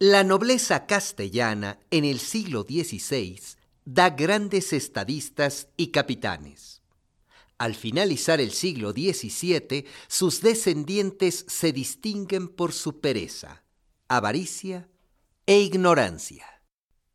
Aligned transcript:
La 0.00 0.22
nobleza 0.22 0.86
castellana 0.86 1.80
en 1.90 2.04
el 2.04 2.20
siglo 2.20 2.62
XVI 2.62 3.40
da 3.84 4.10
grandes 4.10 4.72
estadistas 4.72 5.66
y 5.76 5.88
capitanes. 5.88 6.82
Al 7.58 7.74
finalizar 7.74 8.40
el 8.40 8.52
siglo 8.52 8.92
XVII, 8.92 9.86
sus 10.06 10.40
descendientes 10.40 11.44
se 11.48 11.72
distinguen 11.72 12.46
por 12.46 12.72
su 12.72 13.00
pereza, 13.00 13.64
avaricia 14.06 14.88
e 15.46 15.58
ignorancia. 15.62 16.46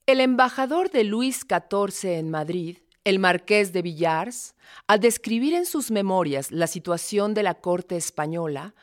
El 0.06 0.20
embajador 0.20 0.92
de 0.92 1.06
Luis 1.06 1.46
XIV 1.48 2.10
en 2.18 2.32
Madrid, 2.32 2.80
el 3.06 3.18
marqués 3.18 3.72
de 3.72 3.82
Villars, 3.82 4.56
al 4.88 5.00
describir 5.00 5.54
en 5.54 5.66
sus 5.66 5.90
memorias 5.90 6.52
la 6.52 6.68
situación 6.68 7.34
de 7.34 7.44
la 7.44 7.62
corte 7.62 7.96
española, 7.96 8.76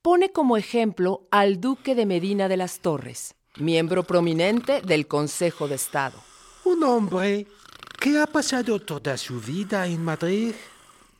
pone 0.00 0.32
como 0.32 0.56
ejemplo 0.56 1.28
al 1.30 1.60
duque 1.60 1.94
de 1.94 2.06
Medina 2.06 2.48
de 2.48 2.56
las 2.56 2.80
Torres, 2.80 3.34
miembro 3.58 4.02
prominente 4.02 4.80
del 4.82 5.06
Consejo 5.06 5.68
de 5.68 5.74
Estado. 5.74 6.18
Un 6.64 6.82
hombre 6.84 7.46
que 8.00 8.18
ha 8.18 8.26
pasado 8.26 8.80
toda 8.80 9.16
su 9.16 9.40
vida 9.40 9.86
en 9.86 10.02
Madrid 10.02 10.54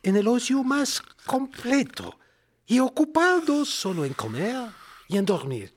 en 0.01 0.17
el 0.17 0.27
ocio 0.27 0.63
más 0.63 1.01
completo 1.25 2.19
y 2.67 2.79
ocupado 2.79 3.65
solo 3.65 4.05
en 4.05 4.13
comer 4.13 4.69
y 5.07 5.17
en 5.17 5.25
dormir. 5.25 5.73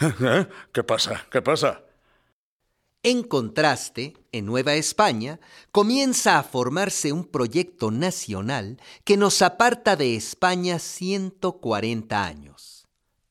¿Eh? 0.00 0.48
¿Qué 0.72 0.82
pasa? 0.82 1.26
¿Qué 1.30 1.40
pasa? 1.40 1.82
En 3.04 3.24
contraste, 3.24 4.14
en 4.30 4.46
Nueva 4.46 4.74
España 4.74 5.40
comienza 5.72 6.38
a 6.38 6.42
formarse 6.42 7.12
un 7.12 7.24
proyecto 7.24 7.90
nacional 7.90 8.80
que 9.04 9.16
nos 9.16 9.42
aparta 9.42 9.96
de 9.96 10.14
España 10.14 10.78
140 10.78 12.24
años. 12.24 12.71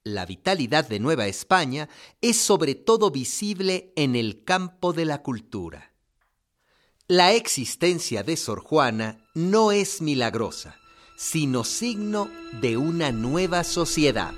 La 0.04 0.26
vitalidad 0.26 0.90
de 0.90 1.00
Nueva 1.00 1.28
España 1.28 1.88
es 2.22 2.38
sobre 2.38 2.74
todo 2.74 3.12
visible 3.12 3.94
en 3.96 4.16
el 4.16 4.44
campo 4.44 4.94
de 4.94 5.06
la 5.06 5.22
cultura. 5.22 5.94
La 7.08 7.34
existencia 7.34 8.24
de 8.24 8.36
Sor 8.36 8.62
Juana 8.62 9.24
no 9.36 9.72
es 9.72 10.02
milagrosa, 10.02 10.76
sino 11.16 11.64
signo 11.64 12.32
de 12.62 12.78
una 12.78 13.12
nueva 13.12 13.64
sociedad. 13.64 14.34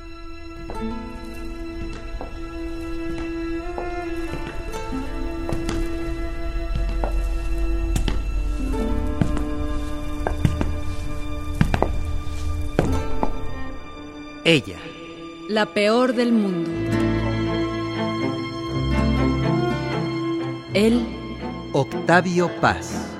Ella. 14.43 14.82
La 15.49 15.65
peor 15.65 16.13
del 16.13 16.31
mundo. 16.31 16.69
Él. 20.73 21.05
Octavio 21.73 22.49
Paz. 22.61 23.12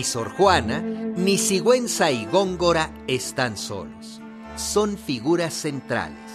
Ni 0.00 0.04
Sor 0.04 0.30
Juana, 0.30 0.80
ni 0.80 1.36
Sigüenza 1.36 2.10
y 2.10 2.24
Góngora 2.24 2.90
están 3.06 3.58
solos. 3.58 4.18
Son 4.56 4.96
figuras 4.96 5.52
centrales, 5.52 6.30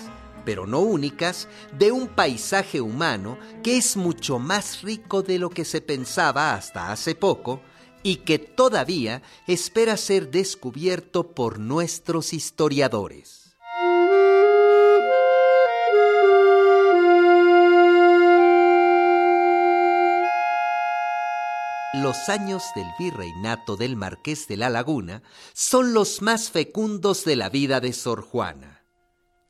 pero 0.46 0.68
no 0.68 0.82
únicas, 0.82 1.48
de 1.76 1.92
un 1.92 2.08
paisaje 2.10 2.80
humano 2.80 3.40
que 3.64 3.78
es 3.78 3.98
mucho 3.98 4.38
más 4.38 4.84
rico 4.84 5.24
de 5.24 5.40
lo 5.40 5.50
que 5.50 5.66
se 5.66 5.82
pensaba 5.82 6.54
hasta 6.54 6.92
hace 6.92 7.16
poco 7.16 7.60
y 8.04 8.18
que 8.18 8.38
todavía 8.38 9.24
espera 9.48 9.98
ser 9.98 10.30
descubierto 10.30 11.32
por 11.32 11.58
nuestros 11.58 12.34
historiadores. 12.34 13.45
Los 22.02 22.30
años 22.30 22.64
del 22.76 22.88
virreinato 23.00 23.76
del 23.78 23.96
Marqués 23.96 24.48
de 24.48 24.58
la 24.58 24.70
Laguna 24.70 25.24
son 25.54 25.94
los 25.94 26.22
más 26.22 26.52
fecundos 26.52 27.26
de 27.26 27.36
la 27.36 27.50
vida 27.50 27.80
de 27.80 27.94
Sor 27.94 28.22
Juana. 28.22 28.86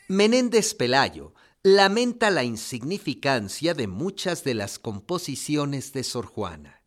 Menéndez 0.08 0.74
Pelayo 0.74 1.34
lamenta 1.62 2.30
la 2.30 2.44
insignificancia 2.44 3.74
de 3.74 3.86
muchas 3.86 4.44
de 4.44 4.54
las 4.54 4.78
composiciones 4.78 5.92
de 5.92 6.04
Sor 6.04 6.26
Juana. 6.26 6.82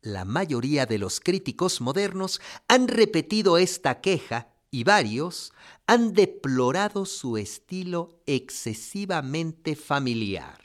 La 0.00 0.24
mayoría 0.24 0.86
de 0.86 0.98
los 0.98 1.20
críticos 1.20 1.80
modernos 1.80 2.40
han 2.68 2.88
repetido 2.88 3.58
esta 3.58 4.00
queja 4.00 4.55
y 4.70 4.84
varios 4.84 5.52
han 5.86 6.12
deplorado 6.12 7.06
su 7.06 7.36
estilo 7.36 8.20
excesivamente 8.26 9.76
familiar. 9.76 10.58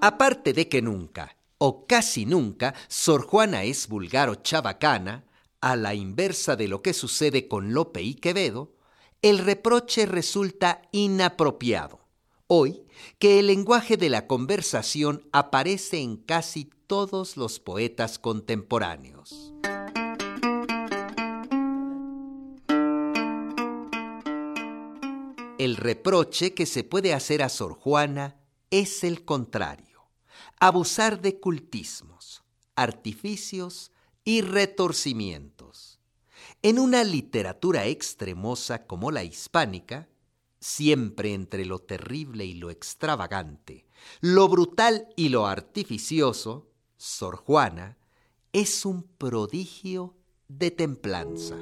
Aparte 0.00 0.52
de 0.52 0.68
que 0.68 0.82
nunca, 0.82 1.36
o 1.56 1.86
casi 1.86 2.26
nunca, 2.26 2.74
Sor 2.88 3.22
Juana 3.22 3.62
es 3.62 3.88
vulgar 3.88 4.28
o 4.28 4.34
chabacana, 4.34 5.24
a 5.62 5.76
la 5.76 5.94
inversa 5.94 6.56
de 6.56 6.68
lo 6.68 6.82
que 6.82 6.92
sucede 6.92 7.48
con 7.48 7.72
Lope 7.72 8.02
y 8.02 8.14
Quevedo, 8.16 8.74
el 9.22 9.38
reproche 9.38 10.04
resulta 10.04 10.82
inapropiado. 10.92 12.03
Hoy, 12.56 12.84
que 13.18 13.40
el 13.40 13.48
lenguaje 13.48 13.96
de 13.96 14.08
la 14.08 14.28
conversación 14.28 15.28
aparece 15.32 15.98
en 15.98 16.16
casi 16.16 16.70
todos 16.86 17.36
los 17.36 17.58
poetas 17.58 18.20
contemporáneos. 18.20 19.52
El 25.58 25.74
reproche 25.74 26.54
que 26.54 26.66
se 26.66 26.84
puede 26.84 27.12
hacer 27.12 27.42
a 27.42 27.48
Sor 27.48 27.74
Juana 27.74 28.36
es 28.70 29.02
el 29.02 29.24
contrario, 29.24 30.08
abusar 30.60 31.20
de 31.20 31.40
cultismos, 31.40 32.44
artificios 32.76 33.90
y 34.22 34.42
retorcimientos. 34.42 35.98
En 36.62 36.78
una 36.78 37.02
literatura 37.02 37.86
extremosa 37.86 38.86
como 38.86 39.10
la 39.10 39.24
hispánica, 39.24 40.08
siempre 40.64 41.34
entre 41.34 41.66
lo 41.66 41.78
terrible 41.80 42.46
y 42.46 42.54
lo 42.54 42.70
extravagante, 42.70 43.86
lo 44.22 44.48
brutal 44.48 45.08
y 45.14 45.28
lo 45.28 45.46
artificioso, 45.46 46.70
Sor 46.96 47.36
Juana 47.36 47.98
es 48.54 48.86
un 48.86 49.02
prodigio 49.02 50.14
de 50.48 50.70
templanza. 50.70 51.58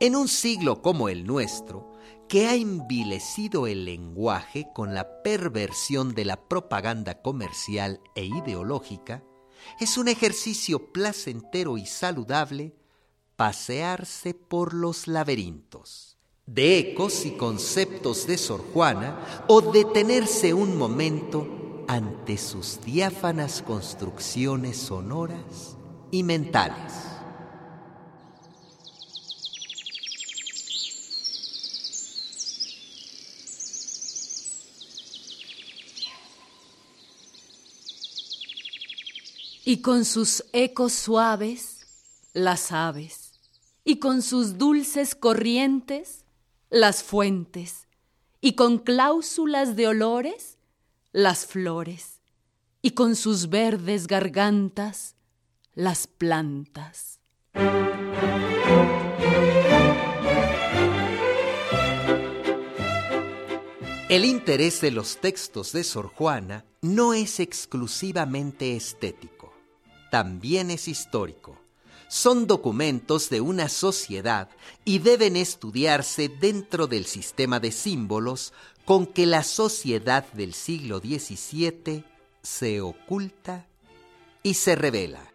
En 0.00 0.14
un 0.14 0.28
siglo 0.28 0.80
como 0.80 1.08
el 1.08 1.26
nuestro, 1.26 1.92
que 2.28 2.46
ha 2.46 2.54
envilecido 2.54 3.66
el 3.66 3.84
lenguaje 3.84 4.68
con 4.72 4.94
la 4.94 5.22
perversión 5.22 6.14
de 6.14 6.24
la 6.24 6.48
propaganda 6.48 7.20
comercial 7.20 8.00
e 8.14 8.24
ideológica, 8.24 9.24
es 9.80 9.98
un 9.98 10.06
ejercicio 10.06 10.92
placentero 10.92 11.78
y 11.78 11.86
saludable 11.86 12.76
pasearse 13.36 14.34
por 14.34 14.72
los 14.72 15.08
laberintos 15.08 16.08
de 16.48 16.78
ecos 16.78 17.26
y 17.26 17.32
conceptos 17.32 18.26
de 18.26 18.38
Sor 18.38 18.64
Juana 18.72 19.44
o 19.48 19.60
detenerse 19.60 20.54
un 20.54 20.78
momento 20.78 21.84
ante 21.88 22.38
sus 22.38 22.80
diáfanas 22.80 23.62
construcciones 23.62 24.78
sonoras 24.78 25.76
y 26.10 26.22
mentales. 26.22 27.17
Y 39.68 39.82
con 39.82 40.06
sus 40.06 40.46
ecos 40.54 40.94
suaves, 40.94 41.84
las 42.32 42.72
aves, 42.72 43.38
y 43.84 43.98
con 43.98 44.22
sus 44.22 44.56
dulces 44.56 45.14
corrientes, 45.14 46.24
las 46.70 47.02
fuentes, 47.02 47.86
y 48.40 48.54
con 48.54 48.78
cláusulas 48.78 49.76
de 49.76 49.88
olores, 49.88 50.56
las 51.12 51.44
flores, 51.44 52.22
y 52.80 52.92
con 52.92 53.14
sus 53.14 53.50
verdes 53.50 54.06
gargantas, 54.06 55.16
las 55.74 56.06
plantas. 56.06 57.20
El 64.08 64.24
interés 64.24 64.80
de 64.80 64.92
los 64.92 65.18
textos 65.18 65.72
de 65.72 65.84
Sor 65.84 66.06
Juana 66.06 66.64
no 66.80 67.12
es 67.12 67.38
exclusivamente 67.38 68.74
estético 68.74 69.37
también 70.10 70.70
es 70.70 70.88
histórico. 70.88 71.58
Son 72.08 72.46
documentos 72.46 73.28
de 73.28 73.40
una 73.40 73.68
sociedad 73.68 74.48
y 74.84 74.98
deben 74.98 75.36
estudiarse 75.36 76.28
dentro 76.28 76.86
del 76.86 77.04
sistema 77.04 77.60
de 77.60 77.70
símbolos 77.70 78.52
con 78.84 79.06
que 79.06 79.26
la 79.26 79.42
sociedad 79.42 80.24
del 80.32 80.54
siglo 80.54 81.00
XVII 81.00 82.04
se 82.42 82.80
oculta 82.80 83.66
y 84.42 84.54
se 84.54 84.74
revela. 84.74 85.30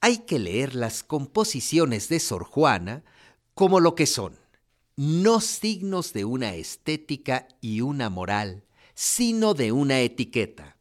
Hay 0.00 0.18
que 0.18 0.38
leer 0.38 0.74
las 0.76 1.02
composiciones 1.02 2.08
de 2.08 2.20
Sor 2.20 2.44
Juana 2.44 3.02
como 3.54 3.80
lo 3.80 3.94
que 3.94 4.06
son 4.06 4.43
no 4.96 5.40
signos 5.40 6.12
de 6.12 6.24
una 6.24 6.54
estética 6.54 7.48
y 7.60 7.80
una 7.80 8.10
moral, 8.10 8.64
sino 8.94 9.54
de 9.54 9.72
una 9.72 10.00
etiqueta. 10.00 10.76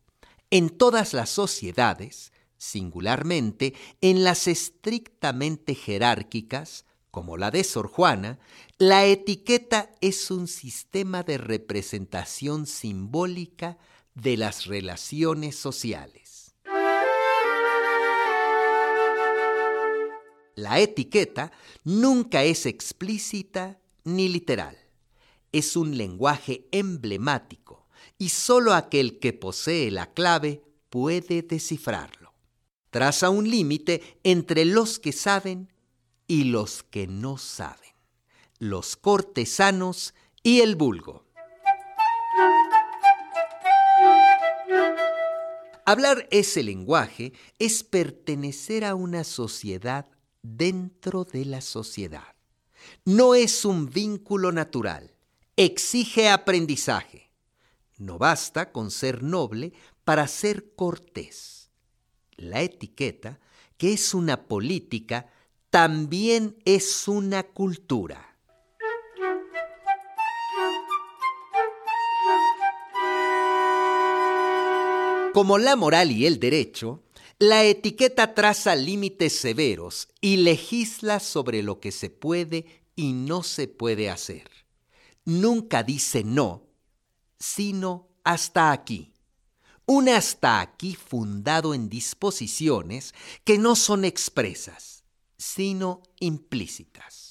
En 0.51 0.69
todas 0.69 1.13
las 1.13 1.29
sociedades, 1.29 2.31
singularmente 2.57 3.73
en 4.01 4.23
las 4.23 4.47
estrictamente 4.47 5.73
jerárquicas, 5.73 6.85
como 7.09 7.37
la 7.37 7.51
de 7.51 7.63
Sor 7.63 7.87
Juana, 7.87 8.39
la 8.77 9.05
etiqueta 9.05 9.91
es 10.01 10.31
un 10.31 10.47
sistema 10.47 11.23
de 11.23 11.37
representación 11.37 12.65
simbólica 12.65 13.77
de 14.15 14.37
las 14.37 14.65
relaciones 14.65 15.55
sociales. 15.55 16.55
La 20.55 20.79
etiqueta 20.79 21.51
nunca 21.83 22.43
es 22.43 22.67
explícita 22.67 23.79
ni 24.03 24.29
literal. 24.29 24.77
Es 25.51 25.75
un 25.75 25.97
lenguaje 25.97 26.67
emblemático 26.71 27.87
y 28.17 28.29
sólo 28.29 28.73
aquel 28.73 29.19
que 29.19 29.33
posee 29.33 29.91
la 29.91 30.13
clave 30.13 30.63
puede 30.89 31.41
descifrarlo. 31.41 32.33
Traza 32.89 33.29
un 33.29 33.49
límite 33.49 34.19
entre 34.23 34.65
los 34.65 34.99
que 34.99 35.11
saben 35.11 35.71
y 36.27 36.45
los 36.45 36.83
que 36.83 37.07
no 37.07 37.37
saben, 37.37 37.93
los 38.59 38.95
cortesanos 38.95 40.13
y 40.43 40.61
el 40.61 40.75
vulgo. 40.75 41.25
Hablar 45.85 46.27
ese 46.31 46.63
lenguaje 46.63 47.33
es 47.59 47.83
pertenecer 47.83 48.85
a 48.85 48.95
una 48.95 49.23
sociedad 49.23 50.07
dentro 50.41 51.25
de 51.25 51.45
la 51.45 51.59
sociedad. 51.59 52.32
No 53.05 53.35
es 53.35 53.65
un 53.65 53.89
vínculo 53.89 54.51
natural, 54.51 55.11
exige 55.55 56.29
aprendizaje. 56.29 57.31
No 57.97 58.17
basta 58.17 58.71
con 58.71 58.91
ser 58.91 59.23
noble 59.23 59.73
para 60.03 60.27
ser 60.27 60.73
cortés. 60.75 61.69
La 62.35 62.61
etiqueta, 62.61 63.39
que 63.77 63.93
es 63.93 64.13
una 64.13 64.43
política, 64.45 65.27
también 65.69 66.57
es 66.65 67.07
una 67.07 67.43
cultura. 67.43 68.35
Como 75.33 75.57
la 75.57 75.75
moral 75.75 76.11
y 76.11 76.27
el 76.27 76.39
derecho, 76.39 77.01
la 77.39 77.63
etiqueta 77.63 78.33
traza 78.35 78.75
límites 78.75 79.37
severos 79.37 80.07
y 80.21 80.37
legisla 80.37 81.19
sobre 81.19 81.63
lo 81.63 81.79
que 81.79 81.91
se 81.91 82.09
puede 82.09 82.83
y 82.95 83.13
no 83.13 83.43
se 83.43 83.67
puede 83.67 84.09
hacer. 84.09 84.49
Nunca 85.25 85.83
dice 85.83 86.23
no, 86.23 86.67
sino 87.39 88.09
hasta 88.23 88.71
aquí. 88.71 89.13
Un 89.85 90.07
hasta 90.07 90.61
aquí 90.61 90.95
fundado 90.95 91.73
en 91.73 91.89
disposiciones 91.89 93.13
que 93.43 93.57
no 93.57 93.75
son 93.75 94.05
expresas, 94.05 95.03
sino 95.37 96.03
implícitas. 96.19 97.22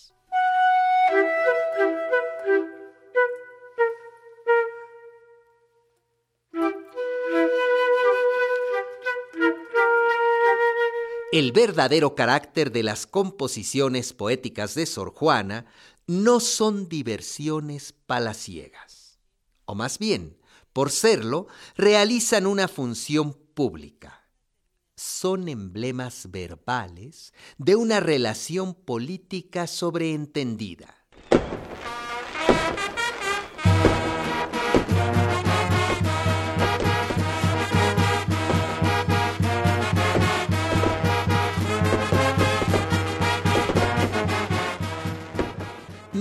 El 11.32 11.52
verdadero 11.52 12.14
carácter 12.14 12.72
de 12.72 12.82
las 12.82 13.06
composiciones 13.06 14.12
poéticas 14.12 14.74
de 14.74 14.84
Sor 14.84 15.14
Juana 15.14 15.64
no 16.06 16.40
son 16.40 16.90
diversiones 16.90 17.94
palaciegas, 18.04 19.18
o 19.64 19.74
más 19.74 19.98
bien, 19.98 20.36
por 20.74 20.90
serlo, 20.90 21.46
realizan 21.74 22.46
una 22.46 22.68
función 22.68 23.32
pública. 23.32 24.28
Son 24.94 25.48
emblemas 25.48 26.30
verbales 26.30 27.32
de 27.56 27.76
una 27.76 28.00
relación 28.00 28.74
política 28.74 29.66
sobreentendida 29.66 31.01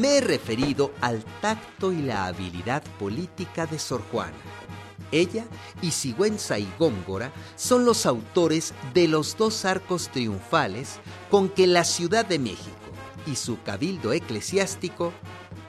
Me 0.01 0.17
he 0.17 0.21
referido 0.21 0.91
al 0.99 1.23
tacto 1.41 1.91
y 1.91 2.01
la 2.01 2.25
habilidad 2.25 2.81
política 2.97 3.67
de 3.67 3.77
Sor 3.77 4.01
Juana. 4.11 4.33
Ella 5.11 5.45
y 5.83 5.91
Sigüenza 5.91 6.57
y 6.57 6.67
Góngora 6.79 7.31
son 7.55 7.85
los 7.85 8.07
autores 8.07 8.73
de 8.95 9.07
los 9.07 9.37
dos 9.37 9.63
arcos 9.63 10.09
triunfales 10.09 10.99
con 11.29 11.49
que 11.49 11.67
la 11.67 11.83
Ciudad 11.83 12.25
de 12.25 12.39
México 12.39 12.71
y 13.27 13.35
su 13.35 13.61
cabildo 13.61 14.11
eclesiástico 14.11 15.13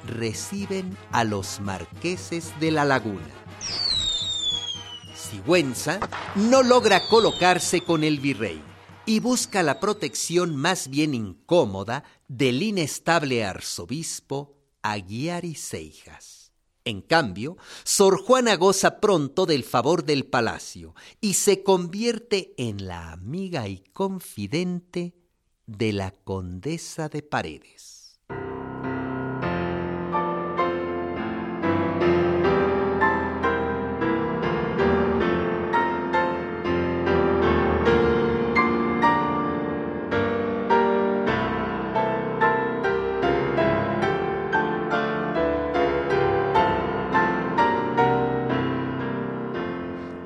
reciben 0.06 0.96
a 1.10 1.24
los 1.24 1.60
marqueses 1.60 2.58
de 2.58 2.70
la 2.70 2.86
laguna. 2.86 3.34
Sigüenza 5.14 6.00
no 6.36 6.62
logra 6.62 7.06
colocarse 7.10 7.82
con 7.82 8.02
el 8.02 8.18
virrey 8.18 8.62
y 9.04 9.20
busca 9.20 9.62
la 9.62 9.80
protección 9.80 10.56
más 10.56 10.88
bien 10.88 11.14
incómoda 11.14 12.04
del 12.28 12.62
inestable 12.62 13.44
arzobispo 13.44 14.56
Aguiar 14.82 15.44
y 15.44 15.54
Seijas. 15.54 16.52
En 16.84 17.00
cambio, 17.00 17.56
Sor 17.84 18.18
Juana 18.18 18.56
goza 18.56 19.00
pronto 19.00 19.46
del 19.46 19.62
favor 19.62 20.04
del 20.04 20.24
palacio 20.24 20.94
y 21.20 21.34
se 21.34 21.62
convierte 21.62 22.54
en 22.56 22.86
la 22.86 23.12
amiga 23.12 23.68
y 23.68 23.84
confidente 23.92 25.14
de 25.66 25.92
la 25.92 26.10
condesa 26.10 27.08
de 27.08 27.22
Paredes. 27.22 28.01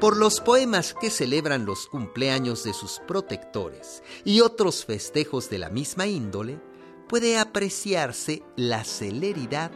Por 0.07 0.19
los 0.19 0.41
poemas 0.41 0.95
que 0.95 1.11
celebran 1.11 1.67
los 1.67 1.89
cumpleaños 1.89 2.63
de 2.63 2.73
sus 2.73 3.01
protectores 3.09 4.05
y 4.25 4.41
otros 4.41 4.85
festejos 4.85 5.51
de 5.51 5.59
la 5.59 5.69
misma 5.69 6.07
índole, 6.07 6.61
puede 7.09 7.39
apreciarse 7.39 8.45
la 8.55 8.85
celeridad 8.85 9.73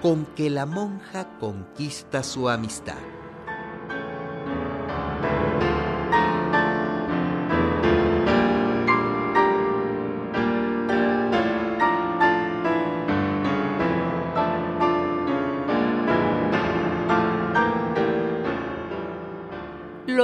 con 0.00 0.26
que 0.26 0.48
la 0.48 0.64
monja 0.64 1.36
conquista 1.40 2.22
su 2.22 2.48
amistad. 2.48 3.23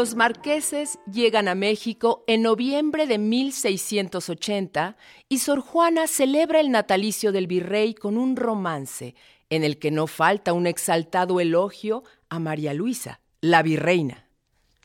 Los 0.00 0.14
marqueses 0.14 0.98
llegan 1.12 1.46
a 1.46 1.54
México 1.54 2.24
en 2.26 2.40
noviembre 2.40 3.06
de 3.06 3.18
1680 3.18 4.96
y 5.28 5.40
Sor 5.40 5.60
Juana 5.60 6.06
celebra 6.06 6.60
el 6.60 6.70
natalicio 6.70 7.32
del 7.32 7.46
virrey 7.46 7.92
con 7.92 8.16
un 8.16 8.34
romance 8.34 9.14
en 9.50 9.62
el 9.62 9.78
que 9.78 9.90
no 9.90 10.06
falta 10.06 10.54
un 10.54 10.66
exaltado 10.66 11.38
elogio 11.38 12.02
a 12.30 12.38
María 12.38 12.72
Luisa, 12.72 13.20
la 13.42 13.62
virreina. 13.62 14.26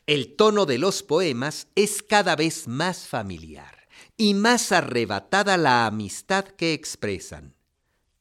El 0.06 0.36
tono 0.36 0.66
de 0.66 0.76
los 0.76 1.02
poemas 1.02 1.68
es 1.76 2.02
cada 2.02 2.36
vez 2.36 2.68
más 2.68 3.08
familiar 3.08 3.88
y 4.18 4.34
más 4.34 4.70
arrebatada 4.70 5.56
la 5.56 5.86
amistad 5.86 6.44
que 6.44 6.74
expresan. 6.74 7.55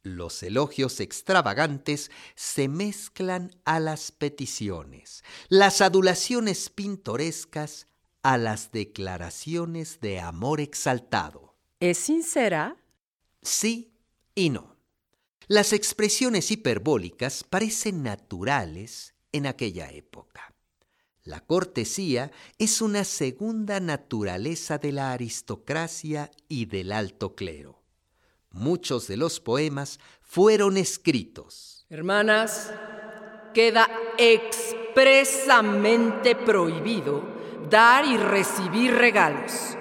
Los 0.06 0.44
elogios 0.44 1.00
extravagantes 1.00 2.12
se 2.36 2.68
mezclan 2.68 3.50
a 3.66 3.80
las 3.80 4.12
peticiones, 4.12 5.24
las 5.50 5.82
adulaciones 5.82 6.70
pintorescas 6.70 7.88
a 8.22 8.38
las 8.38 8.72
declaraciones 8.72 10.00
de 10.02 10.20
amor 10.20 10.62
exaltado. 10.62 11.56
¿Es 11.80 11.98
sincera? 11.98 12.78
Sí 13.42 13.96
y 14.36 14.52
no. 14.52 14.76
Las 15.48 15.74
expresiones 15.74 16.52
hiperbólicas 16.52 17.44
parecen 17.44 18.04
naturales 18.04 19.16
en 19.32 19.48
aquella 19.48 19.90
época. 19.90 20.54
La 21.24 21.40
cortesía 21.40 22.32
es 22.60 22.80
una 22.80 23.06
segunda 23.06 23.80
naturaleza 23.80 24.78
de 24.78 24.92
la 24.92 25.14
aristocracia 25.14 26.30
y 26.48 26.68
del 26.68 26.92
alto 26.92 27.34
clero 27.34 27.85
muchos 28.56 29.08
de 29.08 29.18
los 29.18 29.40
poemas 29.40 30.00
fueron 30.22 30.78
escritos. 30.78 31.86
Hermanas, 31.90 32.72
queda 33.54 33.90
expresamente 34.18 36.36
prohibido 36.36 37.24
dar 37.70 38.06
y 38.06 38.18
recibir 38.18 38.94
regalos. 38.94 39.78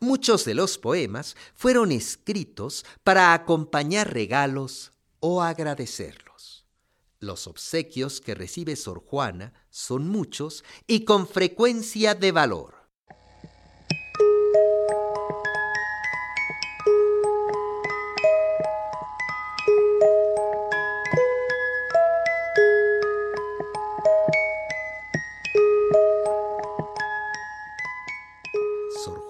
Muchos 0.00 0.44
de 0.44 0.54
los 0.54 0.78
poemas 0.78 1.36
fueron 1.54 1.90
escritos 1.90 2.84
para 3.02 3.32
acompañar 3.32 4.12
regalos 4.12 4.92
o 5.20 5.42
agradecerlos. 5.42 6.66
Los 7.20 7.46
obsequios 7.46 8.20
que 8.20 8.34
recibe 8.34 8.76
Sor 8.76 9.02
Juana 9.02 9.54
son 9.70 10.08
muchos 10.08 10.62
y 10.86 11.04
con 11.04 11.26
frecuencia 11.26 12.14
de 12.14 12.32
valor. 12.32 12.73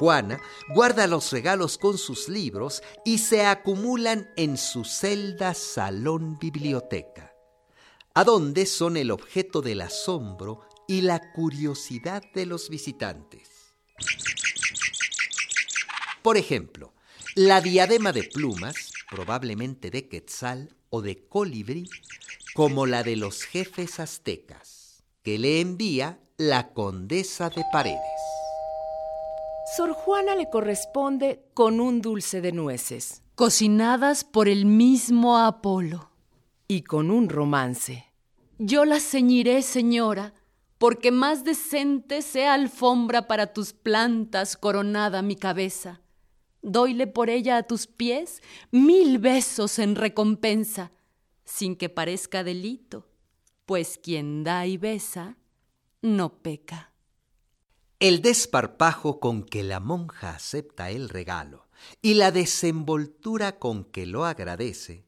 Juana 0.05 0.39
guarda 0.69 1.07
los 1.07 1.33
regalos 1.33 1.79
con 1.79 1.97
sus 1.97 2.29
libros 2.29 2.83
y 3.07 3.17
se 3.17 3.47
acumulan 3.47 4.31
en 4.37 4.59
su 4.59 4.85
celda 4.85 5.55
salón 5.55 6.39
biblioteca, 6.39 7.33
a 8.13 8.23
donde 8.23 8.67
son 8.67 8.99
el 8.99 9.11
objeto 9.11 9.63
del 9.63 9.81
asombro 9.81 10.61
y 10.87 11.01
la 11.01 11.33
curiosidad 11.33 12.23
de 12.35 12.45
los 12.45 12.69
visitantes. 12.69 13.49
Por 16.21 16.37
ejemplo, 16.37 16.93
la 17.35 17.63
diadema 17.63 18.13
de 18.13 18.25
plumas, 18.25 18.93
probablemente 19.09 19.91
de 19.91 20.07
quetzal 20.07 20.77
o 20.91 21.01
de 21.01 21.27
colibrí, 21.29 21.89
como 22.53 22.85
la 22.85 23.05
de 23.05 23.17
los 23.17 23.43
jefes 23.45 23.99
aztecas, 24.01 25.03
que 25.23 25.39
le 25.39 25.63
envía 25.63 26.21
la 26.37 26.75
condesa 26.75 27.49
de 27.49 27.65
Paredes. 27.73 28.24
Sor 29.77 29.93
Juana 29.93 30.37
le 30.37 30.49
corresponde 30.51 31.49
con 31.53 31.81
un 31.81 32.01
dulce 32.01 32.41
de 32.41 32.53
nueces. 32.53 33.23
Cocinadas 33.35 34.23
por 34.23 34.47
el 34.47 34.67
mismo 34.67 35.37
Apolo. 35.37 36.13
Y 36.69 36.83
con 36.83 37.11
un 37.11 37.29
romance. 37.29 38.05
Yo 38.59 38.85
la 38.85 39.01
ceñiré, 39.01 39.63
señora, 39.63 40.33
porque 40.79 41.11
más 41.11 41.43
decente 41.43 42.23
sea 42.23 42.55
alfombra 42.55 43.27
para 43.27 43.53
tus 43.53 43.73
plantas 43.73 44.57
coronada 44.57 45.23
mi 45.23 45.35
cabeza. 45.35 46.01
Doyle 46.63 47.09
por 47.09 47.29
ella 47.29 47.57
a 47.57 47.65
tus 47.65 47.89
pies 47.89 48.43
mil 48.71 49.19
besos 49.19 49.81
en 49.81 49.97
recompensa, 49.97 50.93
sin 51.45 51.75
que 51.75 51.89
parezca 51.89 52.45
delito, 52.45 53.09
pues 53.67 53.99
quien 54.01 54.45
da 54.45 54.67
y 54.67 54.77
besa, 54.77 55.37
no 56.01 56.39
peca. 56.43 56.94
El 58.01 58.23
desparpajo 58.23 59.21
con 59.21 59.45
que 59.45 59.63
la 59.63 59.79
monja 59.81 60.31
acepta 60.31 60.91
el 60.91 61.09
regalo 61.09 61.69
y 62.03 62.15
la 62.15 62.33
desenvoltura 62.33 63.59
con 63.59 63.85
que 63.85 64.07
lo 64.07 64.25
agradece 64.25 65.05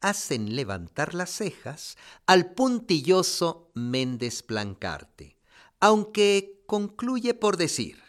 hacen 0.00 0.54
levantar 0.54 1.14
las 1.14 1.30
cejas 1.30 1.96
al 2.26 2.52
puntilloso 2.54 3.72
Méndez 3.74 4.42
Plancarte, 4.42 5.36
aunque 5.80 6.62
concluye 6.66 7.34
por 7.34 7.56
decir 7.56 8.02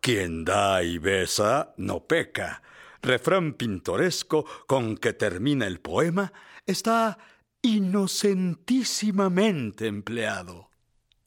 Quien 0.00 0.44
da 0.44 0.82
y 0.82 0.98
besa 0.98 1.74
no 1.76 2.06
peca. 2.06 2.62
Refrán 3.02 3.52
pintoresco 3.54 4.44
con 4.66 4.96
que 4.96 5.12
termina 5.12 5.66
el 5.66 5.80
poema 5.80 6.32
está 6.66 7.18
inocentísimamente 7.60 9.86
empleado. 9.86 10.70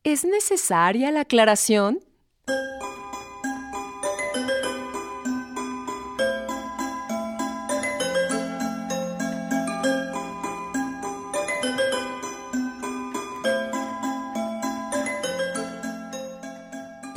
¿Es 0.04 0.26
necesaria 0.26 1.12
la 1.12 1.22
aclaración? 1.22 2.07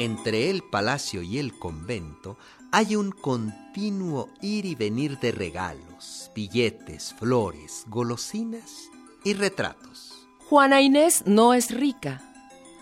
Entre 0.00 0.48
el 0.48 0.62
palacio 0.62 1.20
y 1.20 1.36
el 1.36 1.58
convento 1.58 2.38
hay 2.72 2.96
un 2.96 3.12
continuo 3.12 4.30
ir 4.40 4.64
y 4.64 4.74
venir 4.74 5.18
de 5.18 5.30
regalos, 5.30 6.30
billetes, 6.34 7.14
flores, 7.18 7.84
golosinas 7.86 8.88
y 9.24 9.34
retratos. 9.34 10.26
Juana 10.48 10.80
Inés 10.80 11.24
no 11.26 11.52
es 11.52 11.70
rica, 11.70 12.29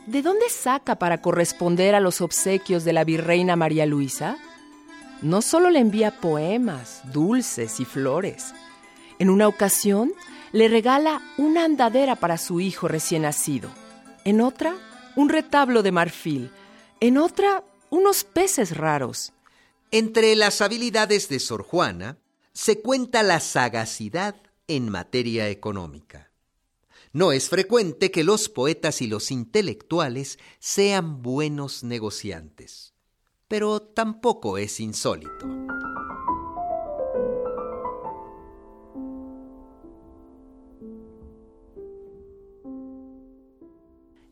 ¿De 0.09 0.23
dónde 0.23 0.49
saca 0.49 0.99
para 0.99 1.21
corresponder 1.21 1.95
a 1.95 2.01
los 2.01 2.23
obsequios 2.23 2.83
de 2.83 2.95
la 2.95 3.05
virreina 3.05 3.57
María 3.57 3.85
Luisa? 3.85 4.39
No 5.21 5.43
solo 5.43 5.69
le 5.69 5.81
envía 5.81 6.19
poemas, 6.19 7.03
dulces 7.13 7.79
y 7.79 7.85
flores. 7.85 8.55
En 9.19 9.29
una 9.29 9.47
ocasión 9.47 10.15
le 10.53 10.69
regala 10.69 11.21
una 11.37 11.65
andadera 11.65 12.17
para 12.17 12.39
su 12.39 12.59
hijo 12.59 12.89
recién 12.89 13.21
nacido. 13.21 13.69
En 14.25 14.41
otra, 14.41 14.77
un 15.15 15.29
retablo 15.29 15.83
de 15.83 15.93
marfil. 15.93 16.51
En 17.01 17.19
otra, 17.19 17.63
unos 17.91 18.25
peces 18.25 18.79
raros. 18.79 19.35
Entre 19.91 20.35
las 20.37 20.63
habilidades 20.63 21.29
de 21.29 21.39
Sor 21.39 21.63
Juana 21.63 22.17
se 22.55 22.81
cuenta 22.81 23.23
la 23.23 23.41
sagacidad 23.41 24.37
en 24.69 24.89
materia 24.89 25.51
económica. 25.51 26.28
No 27.13 27.33
es 27.33 27.49
frecuente 27.49 28.11
que 28.11 28.25
los 28.25 28.49
poetas 28.49 29.01
y 29.01 29.07
los 29.07 29.31
intelectuales 29.31 30.39
sean 30.59 31.23
buenos 31.23 31.83
negociantes, 31.83 32.95
pero 33.49 33.81
tampoco 33.81 34.59
es 34.59 34.79
insólito. 34.79 35.47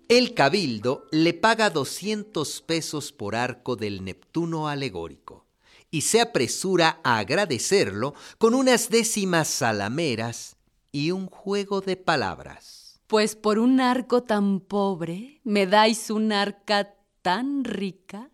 El 0.09 0.35
cabildo 0.35 1.07
le 1.11 1.35
paga 1.35 1.69
200 1.69 2.63
pesos 2.63 3.11
por 3.11 3.35
arco 3.35 3.75
del 3.75 4.05
Neptuno 4.05 4.69
alegórico 4.69 5.47
y 5.91 6.03
se 6.03 6.21
apresura 6.21 7.01
a 7.03 7.19
agradecerlo 7.19 8.15
con 8.39 8.55
unas 8.55 8.89
décimas 8.89 9.49
salameras 9.49 10.56
y 10.97 11.11
un 11.11 11.27
juego 11.27 11.83
de 11.83 11.99
palabras. 11.99 13.03
Pues 13.07 13.37
por 13.37 13.59
un 13.59 13.81
arco 13.83 14.23
tan 14.23 14.61
pobre 14.61 15.43
me 15.45 15.67
dais 15.67 16.09
un 16.09 16.33
arca 16.33 16.95
tan 17.21 17.65
rica. 17.65 18.31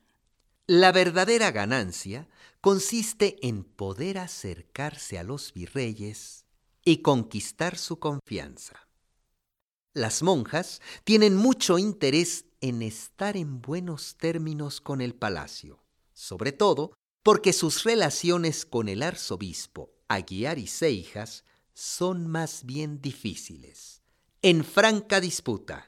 La 0.68 0.92
verdadera 0.92 1.50
ganancia 1.50 2.28
consiste 2.60 3.36
en 3.44 3.64
poder 3.64 4.18
acercarse 4.18 5.18
a 5.18 5.24
los 5.24 5.52
virreyes 5.52 6.44
y 6.84 6.98
conquistar 6.98 7.76
su 7.76 7.98
confianza. 7.98 8.86
Las 9.92 10.22
monjas 10.22 10.80
tienen 11.02 11.34
mucho 11.34 11.78
interés 11.78 12.44
en 12.60 12.82
estar 12.82 13.36
en 13.36 13.60
buenos 13.60 14.16
términos 14.18 14.80
con 14.80 15.00
el 15.00 15.16
palacio, 15.16 15.82
sobre 16.12 16.52
todo 16.52 16.92
porque 17.24 17.52
sus 17.52 17.82
relaciones 17.82 18.64
con 18.64 18.88
el 18.88 19.02
arzobispo 19.02 19.90
Aguiar 20.06 20.60
y 20.60 20.68
Seijas 20.68 21.44
son 21.74 22.26
más 22.26 22.64
bien 22.64 23.00
difíciles, 23.00 24.02
en 24.42 24.64
franca 24.64 25.20
disputa. 25.20 25.86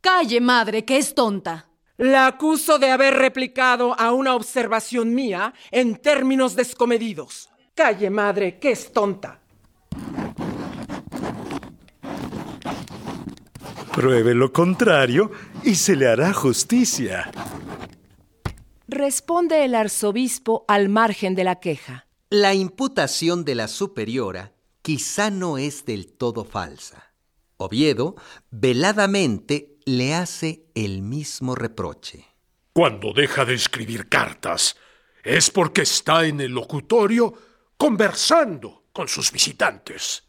Calle, 0.00 0.40
madre, 0.40 0.84
que 0.84 0.98
es 0.98 1.16
tonta. 1.16 1.66
La 1.96 2.26
acuso 2.26 2.78
de 2.78 2.90
haber 2.90 3.14
replicado 3.14 3.98
a 3.98 4.12
una 4.12 4.34
observación 4.34 5.14
mía 5.14 5.54
en 5.70 5.96
términos 5.96 6.56
descomedidos. 6.56 7.50
Calle, 7.74 8.10
madre, 8.10 8.58
que 8.58 8.72
es 8.72 8.92
tonta. 8.92 9.40
Pruebe 13.94 14.34
lo 14.34 14.52
contrario 14.52 15.30
y 15.62 15.76
se 15.76 15.94
le 15.94 16.08
hará 16.08 16.32
justicia. 16.32 17.30
Responde 18.88 19.64
el 19.64 19.76
arzobispo 19.76 20.64
al 20.66 20.88
margen 20.88 21.36
de 21.36 21.44
la 21.44 21.60
queja. 21.60 22.08
La 22.28 22.54
imputación 22.54 23.44
de 23.44 23.54
la 23.54 23.68
superiora 23.68 24.52
quizá 24.82 25.30
no 25.30 25.58
es 25.58 25.84
del 25.84 26.12
todo 26.12 26.44
falsa. 26.44 27.14
Oviedo 27.56 28.16
veladamente 28.50 29.73
le 29.86 30.14
hace 30.14 30.66
el 30.74 31.02
mismo 31.02 31.54
reproche. 31.54 32.26
Cuando 32.72 33.12
deja 33.12 33.44
de 33.44 33.54
escribir 33.54 34.08
cartas, 34.08 34.76
es 35.22 35.50
porque 35.50 35.82
está 35.82 36.26
en 36.26 36.40
el 36.40 36.52
locutorio 36.52 37.34
conversando 37.76 38.84
con 38.92 39.08
sus 39.08 39.30
visitantes. 39.32 40.24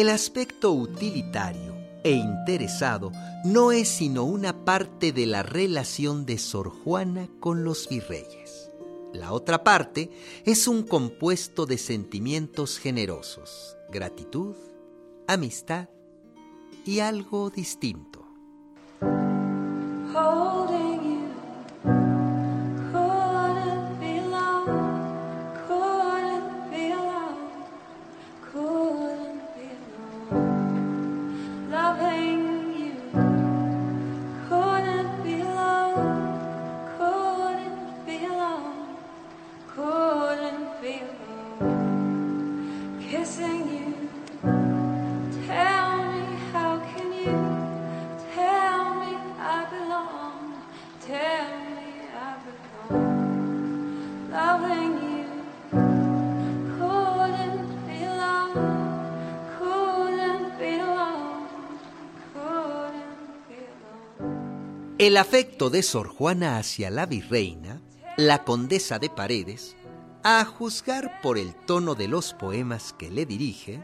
El 0.00 0.08
aspecto 0.08 0.72
utilitario 0.72 1.76
e 2.02 2.12
interesado 2.12 3.12
no 3.44 3.70
es 3.70 3.86
sino 3.86 4.24
una 4.24 4.64
parte 4.64 5.12
de 5.12 5.26
la 5.26 5.42
relación 5.42 6.24
de 6.24 6.38
Sor 6.38 6.70
Juana 6.70 7.28
con 7.38 7.64
los 7.64 7.86
virreyes. 7.86 8.70
La 9.12 9.34
otra 9.34 9.62
parte 9.62 10.10
es 10.46 10.68
un 10.68 10.84
compuesto 10.84 11.66
de 11.66 11.76
sentimientos 11.76 12.78
generosos, 12.78 13.76
gratitud, 13.90 14.54
amistad 15.28 15.90
y 16.86 17.00
algo 17.00 17.50
distinto. 17.50 18.24
El 65.00 65.16
afecto 65.16 65.70
de 65.70 65.82
Sor 65.82 66.08
Juana 66.08 66.58
hacia 66.58 66.90
la 66.90 67.06
virreina, 67.06 67.80
la 68.18 68.44
condesa 68.44 68.98
de 68.98 69.08
Paredes, 69.08 69.74
a 70.22 70.44
juzgar 70.44 71.22
por 71.22 71.38
el 71.38 71.54
tono 71.54 71.94
de 71.94 72.06
los 72.06 72.34
poemas 72.34 72.92
que 72.98 73.10
le 73.10 73.24
dirige, 73.24 73.82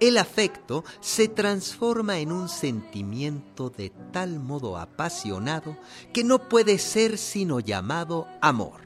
el 0.00 0.16
afecto 0.16 0.82
se 1.00 1.28
transforma 1.28 2.18
en 2.18 2.32
un 2.32 2.48
sentimiento 2.48 3.68
de 3.68 3.90
tal 4.10 4.40
modo 4.40 4.78
apasionado 4.78 5.76
que 6.14 6.24
no 6.24 6.48
puede 6.48 6.78
ser 6.78 7.18
sino 7.18 7.60
llamado 7.60 8.26
amor. 8.40 8.83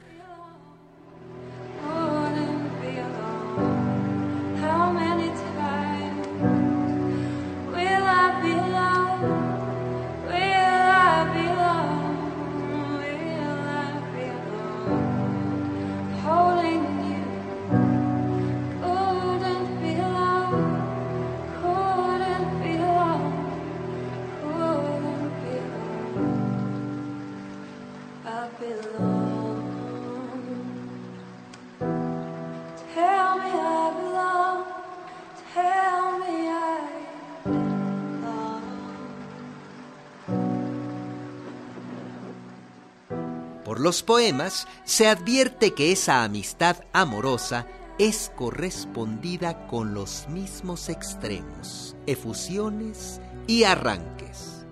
Los 43.79 44.03
poemas 44.03 44.67
se 44.83 45.07
advierte 45.07 45.73
que 45.73 45.93
esa 45.93 46.25
amistad 46.25 46.75
amorosa 46.91 47.65
es 47.97 48.29
correspondida 48.35 49.67
con 49.67 49.93
los 49.93 50.27
mismos 50.27 50.89
extremos, 50.89 51.95
efusiones 52.05 53.21
y 53.47 53.63
arranques. 53.63 54.65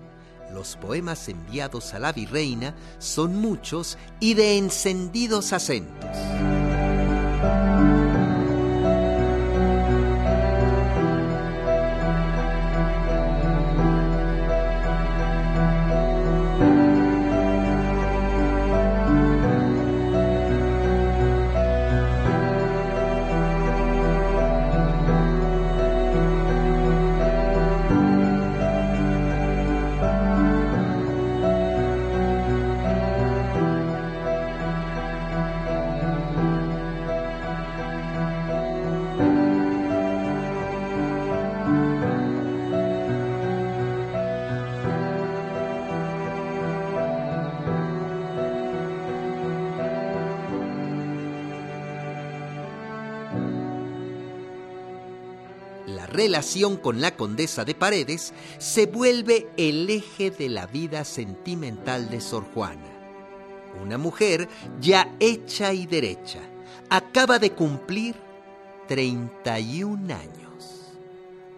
Los 0.52 0.76
poemas 0.76 1.26
enviados 1.30 1.94
a 1.94 2.00
la 2.00 2.12
virreina 2.12 2.74
son 2.98 3.36
muchos 3.36 3.96
y 4.20 4.34
de 4.34 4.58
encendidos 4.58 5.54
acentos. 5.54 6.14
Relación 56.18 56.78
con 56.78 57.00
la 57.00 57.14
condesa 57.14 57.64
de 57.64 57.76
Paredes 57.76 58.34
se 58.58 58.86
vuelve 58.86 59.46
el 59.56 59.88
eje 59.88 60.32
de 60.32 60.48
la 60.48 60.66
vida 60.66 61.04
sentimental 61.04 62.10
de 62.10 62.20
Sor 62.20 62.44
Juana. 62.52 62.90
Una 63.80 63.98
mujer 63.98 64.48
ya 64.80 65.14
hecha 65.20 65.72
y 65.72 65.86
derecha. 65.86 66.40
Acaba 66.90 67.38
de 67.38 67.52
cumplir 67.52 68.16
31 68.88 70.12
años. 70.12 70.96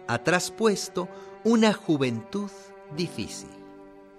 Ha 0.07 0.19
traspuesto 0.19 1.09
una 1.43 1.73
juventud 1.73 2.51
difícil. 2.95 3.49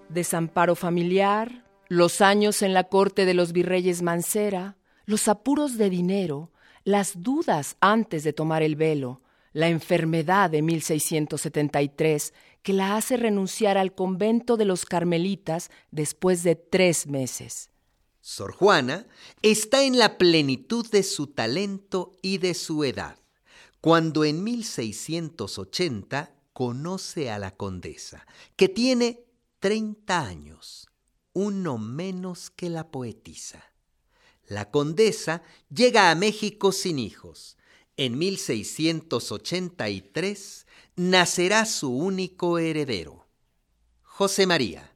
Desamparo 0.08 0.74
familiar, 0.74 1.64
los 1.86 2.20
años 2.20 2.62
en 2.62 2.74
la 2.74 2.82
corte 2.82 3.26
de 3.26 3.34
los 3.34 3.52
virreyes 3.52 4.02
Mancera, 4.02 4.76
los 5.06 5.28
apuros 5.28 5.78
de 5.78 5.88
dinero, 5.88 6.50
las 6.82 7.22
dudas 7.22 7.76
antes 7.80 8.24
de 8.24 8.32
tomar 8.32 8.64
el 8.64 8.74
velo, 8.74 9.20
la 9.52 9.68
enfermedad 9.68 10.50
de 10.50 10.62
1673 10.62 12.32
que 12.62 12.72
la 12.72 12.96
hace 12.96 13.16
renunciar 13.16 13.76
al 13.76 13.94
convento 13.94 14.56
de 14.56 14.64
los 14.64 14.84
carmelitas 14.84 15.70
después 15.90 16.42
de 16.42 16.56
tres 16.56 17.06
meses. 17.06 17.70
Sor 18.20 18.52
Juana 18.52 19.06
está 19.42 19.82
en 19.82 19.98
la 19.98 20.16
plenitud 20.16 20.88
de 20.90 21.02
su 21.02 21.26
talento 21.26 22.12
y 22.22 22.38
de 22.38 22.54
su 22.54 22.84
edad, 22.84 23.18
cuando 23.80 24.24
en 24.24 24.44
1680 24.44 26.32
conoce 26.52 27.30
a 27.30 27.38
la 27.40 27.56
condesa, 27.56 28.26
que 28.54 28.68
tiene 28.68 29.24
30 29.58 30.20
años, 30.20 30.88
uno 31.32 31.78
menos 31.78 32.50
que 32.50 32.70
la 32.70 32.90
poetisa. 32.90 33.64
La 34.46 34.70
condesa 34.70 35.42
llega 35.74 36.10
a 36.10 36.14
México 36.14 36.72
sin 36.72 36.98
hijos. 36.98 37.56
En 37.98 38.16
1683 38.16 40.66
nacerá 40.96 41.66
su 41.66 41.94
único 41.94 42.58
heredero, 42.58 43.26
José 44.02 44.46
María. 44.46 44.90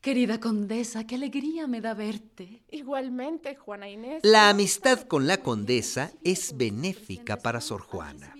Querida 0.00 0.40
condesa, 0.40 1.06
qué 1.06 1.16
alegría 1.16 1.66
me 1.66 1.82
da 1.82 1.92
verte. 1.92 2.62
Igualmente, 2.70 3.54
Juana 3.56 3.90
Inés. 3.90 4.22
La 4.22 4.48
amistad 4.48 5.02
con 5.02 5.26
la 5.26 5.42
condesa 5.42 6.10
es 6.24 6.56
benéfica 6.56 7.36
para 7.36 7.60
Sor 7.60 7.82
Juana. 7.82 8.34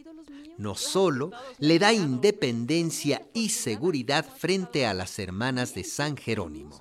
No 0.56 0.74
solo 0.74 1.30
le 1.58 1.78
da 1.78 1.92
independencia 1.92 3.26
y 3.34 3.50
seguridad 3.50 4.24
frente 4.24 4.86
a 4.86 4.94
las 4.94 5.18
hermanas 5.18 5.74
de 5.74 5.84
San 5.84 6.16
Jerónimo, 6.16 6.80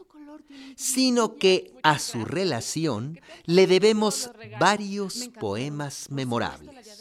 sino 0.78 1.36
que 1.36 1.74
a 1.84 2.00
su 2.00 2.24
relación 2.24 3.20
le 3.44 3.68
debemos 3.68 4.32
varios 4.60 5.30
poemas 5.40 6.10
memorables. 6.10 6.97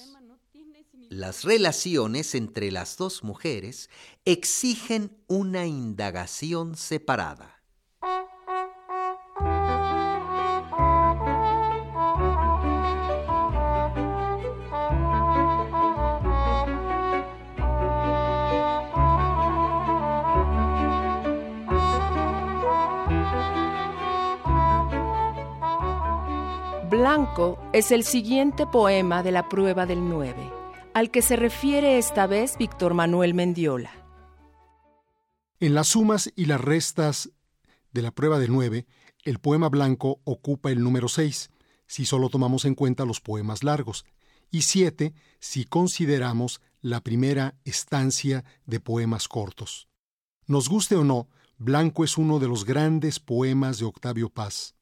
Las 1.09 1.45
relaciones 1.45 2.35
entre 2.35 2.73
las 2.73 2.97
dos 2.97 3.23
mujeres 3.23 3.91
exigen 4.25 5.17
una 5.29 5.65
indagación 5.67 6.75
separada. 6.75 7.63
Blanco 26.91 27.59
es 27.73 27.93
el 27.93 28.05
siguiente 28.05 28.67
poema 28.67 29.23
de 29.23 29.31
la 29.31 29.49
prueba 29.49 29.87
del 29.87 30.09
9, 30.09 30.56
al 30.97 31.11
que 31.11 31.21
se 31.21 31.37
refiere 31.37 31.99
esta 31.99 32.27
vez 32.27 32.57
Víctor 32.57 32.95
Manuel 32.95 33.35
Mendiola. 33.35 33.91
En 35.61 35.75
las 35.75 35.89
sumas 35.89 36.33
y 36.35 36.47
las 36.47 36.59
restas 36.59 37.31
de 37.93 38.01
la 38.01 38.13
prueba 38.13 38.39
del 38.39 38.51
9, 38.51 38.87
el 39.25 39.39
poema 39.39 39.69
blanco 39.69 40.23
ocupa 40.25 40.71
el 40.71 40.83
número 40.83 41.09
6, 41.09 41.51
si 41.87 42.07
solo 42.07 42.31
tomamos 42.31 42.65
en 42.65 42.75
cuenta 42.75 43.05
los 43.05 43.21
poemas 43.21 43.63
largos, 43.63 44.07
y 44.51 44.63
7 44.63 45.13
si 45.39 45.67
consideramos 45.67 46.63
la 46.81 47.03
primera 47.03 47.57
estancia 47.67 48.47
de 48.65 48.81
poemas 48.81 49.29
cortos. 49.29 49.89
Nos 50.47 50.71
guste 50.71 50.97
o 50.97 51.05
no, 51.05 51.29
Blanco 51.59 52.05
es 52.05 52.17
uno 52.17 52.39
de 52.39 52.49
los 52.49 52.65
grandes 52.65 53.21
poemas 53.21 53.79
de 53.79 53.85
Octavio 53.85 54.31
Paz. 54.31 54.76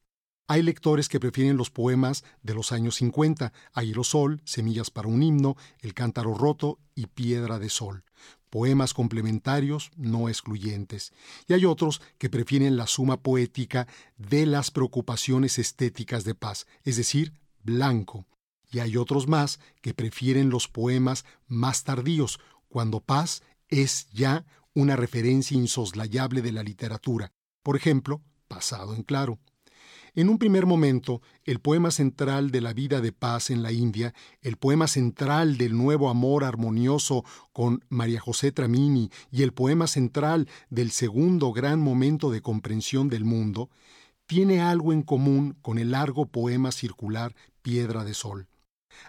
Hay 0.47 0.61
lectores 0.61 1.09
que 1.09 1.19
prefieren 1.19 1.57
los 1.57 1.71
poemas 1.71 2.23
de 2.43 2.53
los 2.53 2.71
años 2.71 2.95
50, 2.97 3.51
Aerosol, 3.73 4.41
Semillas 4.45 4.91
para 4.91 5.07
un 5.07 5.23
himno, 5.23 5.55
El 5.79 5.95
cántaro 5.95 6.35
roto 6.35 6.77
y 6.93 7.07
Piedra 7.07 7.57
de 7.57 7.69
Sol. 7.69 8.03
Poemas 8.51 8.93
complementarios, 8.93 9.91
no 9.97 10.29
excluyentes. 10.29 11.13
Y 11.47 11.53
hay 11.53 11.65
otros 11.65 11.99
que 12.19 12.29
prefieren 12.29 12.77
la 12.77 12.85
suma 12.85 13.17
poética 13.23 13.87
de 14.17 14.45
las 14.45 14.69
preocupaciones 14.69 15.57
estéticas 15.57 16.23
de 16.25 16.35
paz, 16.35 16.67
es 16.83 16.95
decir, 16.95 17.33
blanco. 17.63 18.27
Y 18.71 18.79
hay 18.79 18.97
otros 18.97 19.27
más 19.27 19.59
que 19.81 19.95
prefieren 19.95 20.51
los 20.51 20.67
poemas 20.67 21.25
más 21.47 21.83
tardíos, 21.83 22.39
cuando 22.69 22.99
paz 22.99 23.41
es 23.67 24.07
ya 24.11 24.45
una 24.75 24.95
referencia 24.95 25.57
insoslayable 25.57 26.43
de 26.43 26.51
la 26.51 26.61
literatura. 26.61 27.31
Por 27.63 27.75
ejemplo, 27.75 28.21
Pasado 28.47 28.93
en 28.93 29.01
Claro. 29.01 29.39
En 30.17 30.29
un 30.29 30.37
primer 30.37 30.65
momento, 30.65 31.21
el 31.43 31.59
poema 31.59 31.91
central 31.91 32.49
de 32.49 32.61
la 32.61 32.71
vida 32.71 33.01
de 33.01 33.11
paz 33.11 33.49
en 33.49 33.61
la 33.61 33.73
India, 33.73 34.13
el 34.41 34.55
poema 34.55 34.87
central 34.87 35.57
del 35.57 35.75
nuevo 35.75 36.09
amor 36.09 36.45
armonioso 36.45 37.25
con 37.51 37.83
María 37.89 38.21
José 38.21 38.53
Tramini 38.53 39.11
y 39.29 39.43
el 39.43 39.51
poema 39.51 39.87
central 39.87 40.47
del 40.69 40.91
segundo 40.91 41.51
gran 41.51 41.81
momento 41.81 42.31
de 42.31 42.41
comprensión 42.41 43.09
del 43.09 43.25
mundo, 43.25 43.69
tiene 44.25 44.61
algo 44.61 44.93
en 44.93 45.03
común 45.03 45.57
con 45.61 45.77
el 45.77 45.91
largo 45.91 46.27
poema 46.27 46.71
circular 46.71 47.35
Piedra 47.61 48.05
de 48.05 48.13
Sol. 48.13 48.47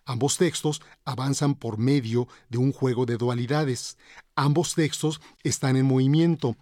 Ambos 0.04 0.36
textos 0.38 0.82
avanzan 1.04 1.54
por 1.54 1.78
medio 1.78 2.26
de 2.48 2.58
un 2.58 2.72
juego 2.72 3.06
de 3.06 3.16
dualidades. 3.16 3.96
Ambos 4.34 4.74
textos 4.74 5.20
están 5.44 5.76
en 5.76 5.86
movimiento, 5.86 6.56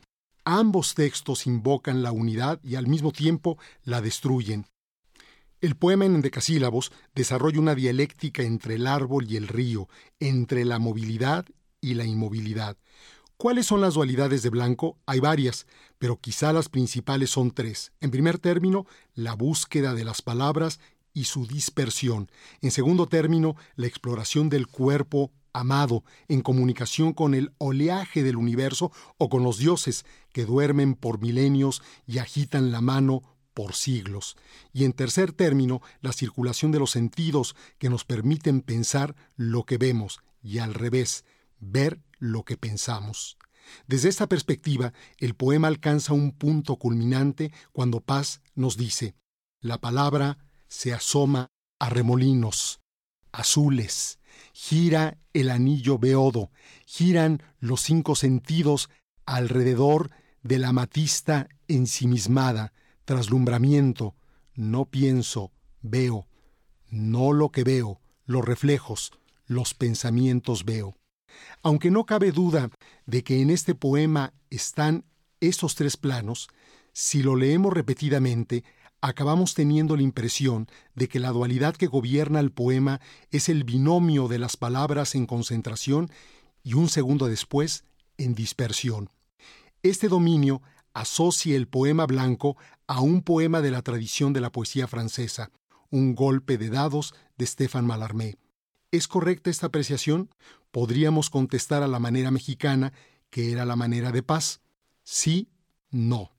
Ambos 0.45 0.95
textos 0.95 1.47
invocan 1.47 2.03
la 2.03 2.13
unidad 2.13 2.61
y 2.63 2.75
al 2.75 2.87
mismo 2.87 3.13
tiempo 3.13 3.59
la 3.83 4.03
destruyen. 4.03 4.67
El 5.63 5.77
poema 5.77 6.05
en 6.05 6.17
endecasílabos 6.17 6.93
desarrolla 7.15 7.59
una 7.59 7.75
dialéctica 7.75 8.43
entre 8.43 8.75
el 8.75 8.87
árbol 8.87 9.27
y 9.31 9.37
el 9.37 9.49
río, 9.49 9.89
entre 10.21 10.67
la 10.67 10.79
movilidad 10.79 11.47
y 11.81 11.95
la 11.95 12.05
inmovilidad. 12.05 12.77
¿Cuáles 13.39 13.65
son 13.65 13.81
las 13.81 13.95
dualidades 13.95 14.43
de 14.43 14.51
Blanco? 14.51 14.99
Hay 15.07 15.21
varias, 15.21 15.67
pero 15.99 16.21
quizá 16.21 16.53
las 16.53 16.69
principales 16.69 17.31
son 17.31 17.51
tres. 17.51 17.93
En 18.01 18.11
primer 18.11 18.39
término, 18.39 18.87
la 19.15 19.33
búsqueda 19.35 19.95
de 19.95 20.05
las 20.05 20.21
palabras 20.21 20.79
y 21.15 21.25
su 21.25 21.47
dispersión. 21.47 22.31
En 22.61 22.71
segundo 22.71 23.07
término, 23.07 23.57
la 23.77 23.87
exploración 23.87 24.51
del 24.51 24.67
cuerpo 24.67 25.33
amado, 25.55 26.05
en 26.29 26.43
comunicación 26.43 27.15
con 27.15 27.33
el 27.33 27.55
oleaje 27.57 28.23
del 28.23 28.37
universo 28.37 28.93
o 29.17 29.31
con 29.31 29.43
los 29.43 29.57
dioses 29.57 30.05
que 30.33 30.45
duermen 30.45 30.95
por 30.95 31.21
milenios 31.21 31.83
y 32.07 32.19
agitan 32.19 32.71
la 32.73 32.83
mano 32.83 33.23
por 33.55 33.75
siglos. 33.75 34.37
Y 34.73 34.85
en 34.85 34.93
tercer 34.93 35.33
término, 35.33 35.81
la 36.03 36.13
circulación 36.13 36.73
de 36.73 36.81
los 36.81 36.91
sentidos 36.91 37.57
que 37.79 37.89
nos 37.89 38.05
permiten 38.05 38.61
pensar 38.61 39.15
lo 39.37 39.65
que 39.65 39.79
vemos 39.79 40.21
y 40.43 40.59
al 40.59 40.75
revés, 40.75 41.25
ver 41.61 42.03
lo 42.19 42.45
que 42.45 42.59
pensamos. 42.59 43.39
Desde 43.87 44.11
esta 44.11 44.29
perspectiva, 44.29 44.93
el 45.19 45.35
poema 45.35 45.69
alcanza 45.69 46.13
un 46.13 46.33
punto 46.33 46.77
culminante 46.77 47.53
cuando 47.73 48.01
Paz 48.01 48.43
nos 48.55 48.77
dice, 48.77 49.15
la 49.61 49.81
palabra 49.81 50.37
se 50.69 50.93
asoma 50.93 51.49
a 51.79 51.89
remolinos 51.89 52.81
azules, 53.35 54.19
gira 54.55 55.19
el 55.33 55.51
anillo 55.51 55.99
beodo, 55.99 56.51
giran 56.87 57.43
los 57.59 57.83
cinco 57.83 58.15
sentidos 58.15 58.89
alrededor 59.27 60.11
de 60.43 60.59
la 60.59 60.73
matista 60.73 61.49
ensimismada, 61.67 62.73
traslumbramiento, 63.05 64.15
no 64.55 64.87
pienso, 64.87 65.53
veo, 65.83 66.29
no 66.89 67.33
lo 67.33 67.51
que 67.51 67.65
veo, 67.65 68.01
los 68.27 68.45
reflejos, 68.45 69.13
los 69.47 69.75
pensamientos 69.75 70.65
veo. 70.65 70.97
Aunque 71.63 71.91
no 71.91 72.07
cabe 72.07 72.31
duda 72.31 72.71
de 73.07 73.25
que 73.25 73.43
en 73.43 73.51
este 73.51 73.75
poema 73.75 74.35
están 74.51 75.05
estos 75.41 75.75
tres 75.75 75.97
planos, 75.97 76.49
si 76.93 77.25
lo 77.25 77.35
leemos 77.35 77.73
repetidamente, 77.73 78.63
acabamos 79.05 79.53
teniendo 79.53 79.97
la 79.97 80.03
impresión 80.03 80.67
de 80.95 81.09
que 81.09 81.21
la 81.21 81.31
dualidad 81.31 81.77
que 81.77 81.89
gobierna 81.89 82.41
el 82.41 82.51
poema 82.51 83.03
es 83.31 83.51
el 83.51 83.63
binomio 83.65 84.29
de 84.29 84.39
las 84.39 84.57
palabras 84.57 85.15
en 85.15 85.27
concentración 85.27 86.11
y 86.63 86.73
un 86.73 86.89
segundo 86.89 87.27
después 87.27 87.85
en 88.17 88.35
dispersión. 88.35 89.11
Este 89.83 90.09
dominio 90.09 90.63
asocia 90.95 91.55
el 91.55 91.69
poema 91.69 92.07
blanco 92.07 92.57
a 92.87 93.03
un 93.03 93.21
poema 93.21 93.61
de 93.61 93.73
la 93.73 93.83
tradición 93.83 94.33
de 94.33 94.41
la 94.41 94.51
poesía 94.51 94.89
francesa, 94.89 95.51
un 95.91 96.15
golpe 96.15 96.57
de 96.57 96.71
dados 96.71 97.15
de 97.37 97.45
Stéphane 97.45 97.87
Mallarmé. 97.87 98.39
¿Es 98.91 99.07
correcta 99.07 99.51
esta 99.51 99.67
apreciación? 99.67 100.31
Podríamos 100.71 101.29
contestar 101.29 101.83
a 101.83 101.89
la 101.89 101.99
manera 101.99 102.31
mexicana, 102.31 102.95
que 103.29 103.53
era 103.53 103.67
la 103.67 103.77
manera 103.77 104.13
de 104.13 104.23
paz. 104.23 104.63
Sí, 105.03 105.51
no. 105.91 106.34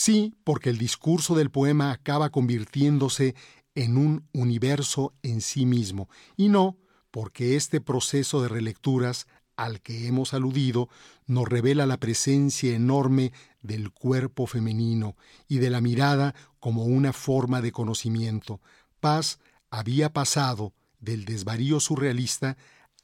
Sí, 0.00 0.34
porque 0.44 0.70
el 0.70 0.78
discurso 0.78 1.34
del 1.34 1.50
poema 1.50 1.92
acaba 1.92 2.30
convirtiéndose 2.30 3.34
en 3.74 3.98
un 3.98 4.26
universo 4.32 5.12
en 5.20 5.42
sí 5.42 5.66
mismo, 5.66 6.08
y 6.38 6.48
no, 6.48 6.78
porque 7.10 7.54
este 7.54 7.82
proceso 7.82 8.40
de 8.40 8.48
relecturas 8.48 9.26
al 9.56 9.82
que 9.82 10.06
hemos 10.06 10.32
aludido 10.32 10.88
nos 11.26 11.46
revela 11.46 11.84
la 11.84 12.00
presencia 12.00 12.74
enorme 12.74 13.34
del 13.60 13.90
cuerpo 13.90 14.46
femenino 14.46 15.16
y 15.48 15.58
de 15.58 15.68
la 15.68 15.82
mirada 15.82 16.34
como 16.60 16.84
una 16.84 17.12
forma 17.12 17.60
de 17.60 17.70
conocimiento. 17.70 18.62
Paz 19.00 19.38
había 19.68 20.14
pasado 20.14 20.72
del 20.98 21.26
desvarío 21.26 21.78
surrealista 21.78 22.56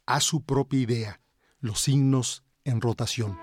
a 0.06 0.22
su 0.22 0.44
propia 0.44 0.80
idea, 0.80 1.20
los 1.60 1.78
signos 1.78 2.42
en 2.64 2.80
rotación. 2.80 3.36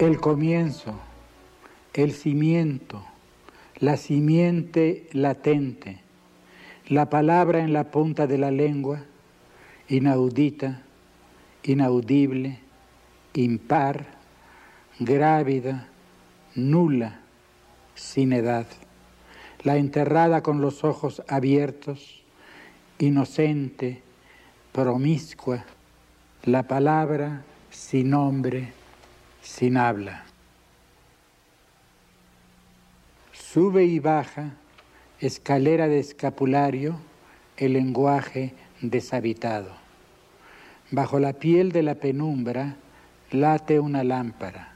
El 0.00 0.20
comienzo, 0.20 0.98
el 1.92 2.10
cimiento, 2.10 3.04
la 3.78 3.96
simiente 3.96 5.08
latente, 5.12 6.00
la 6.88 7.08
palabra 7.08 7.60
en 7.60 7.72
la 7.72 7.92
punta 7.92 8.26
de 8.26 8.36
la 8.36 8.50
lengua, 8.50 9.04
inaudita, 9.88 10.82
inaudible, 11.62 12.58
impar, 13.34 14.06
grávida, 14.98 15.86
nula, 16.56 17.20
sin 17.94 18.32
edad, 18.32 18.66
la 19.62 19.76
enterrada 19.76 20.42
con 20.42 20.60
los 20.60 20.82
ojos 20.82 21.22
abiertos, 21.28 22.24
inocente, 22.98 24.02
promiscua, 24.72 25.64
la 26.42 26.64
palabra 26.64 27.44
sin 27.70 28.10
nombre, 28.10 28.72
sin 29.44 29.76
habla. 29.76 30.24
Sube 33.32 33.84
y 33.84 34.00
baja, 34.00 34.54
escalera 35.20 35.86
de 35.86 36.00
escapulario, 36.00 36.96
el 37.56 37.74
lenguaje 37.74 38.54
deshabitado. 38.80 39.70
Bajo 40.90 41.20
la 41.20 41.34
piel 41.34 41.72
de 41.72 41.82
la 41.82 41.94
penumbra 41.94 42.76
late 43.30 43.78
una 43.80 44.02
lámpara. 44.02 44.72